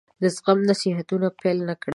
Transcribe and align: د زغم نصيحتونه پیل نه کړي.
د 0.21 0.23
زغم 0.35 0.59
نصيحتونه 0.69 1.27
پیل 1.41 1.57
نه 1.69 1.75
کړي. 1.81 1.89